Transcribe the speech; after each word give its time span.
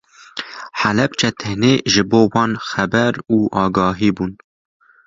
Helepçe 0.81 1.29
tenê 1.39 1.73
ji 1.91 2.01
bo 2.09 2.21
wan 2.33 2.51
xeber 2.69 3.13
û 3.35 3.37
agahî 3.63 4.09
bûn. 4.15 4.31